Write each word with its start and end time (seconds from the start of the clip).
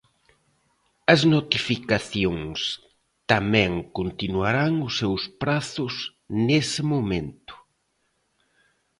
As 1.13 1.21
notificacións 1.33 2.59
tamén 3.31 3.71
continuarán 3.97 4.73
os 4.87 4.93
seus 4.99 5.23
prazos 5.41 5.95
nese 6.47 6.81
momento. 6.93 7.53